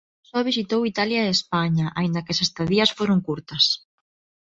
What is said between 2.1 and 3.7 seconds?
que as estadías foron curtas.